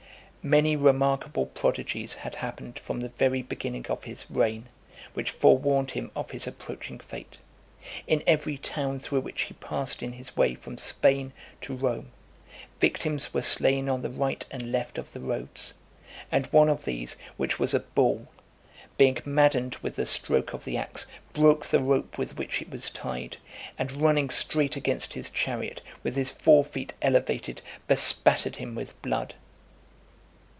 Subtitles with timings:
[0.43, 0.49] XVIII.
[0.49, 4.69] Many remarkable prodigies had happened from the (412) very beginning of his reign,
[5.13, 7.37] which forewarned him of his approaching fate.
[8.07, 12.11] In every town through which he passed in his way from Spain to Rome,
[12.79, 15.75] victims were slain on the right and left of the roads;
[16.31, 18.27] and one of these, which was a bull,
[18.97, 22.89] being maddened with the stroke of the axe, broke the rope with which it was
[22.89, 23.37] tied,
[23.77, 29.35] and running straight against his chariot, with his fore feet elevated, bespattered him with blood.